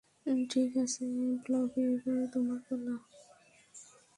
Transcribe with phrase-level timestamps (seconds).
[0.49, 1.03] ঠিক আছে,
[1.43, 2.95] ব্লবি, এবার তোমার পালা।